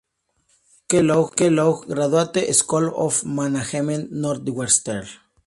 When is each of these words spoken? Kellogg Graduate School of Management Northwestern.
Kellogg 0.93 1.85
Graduate 1.91 2.51
School 2.55 2.91
of 2.95 3.23
Management 3.23 4.11
Northwestern. 4.11 5.05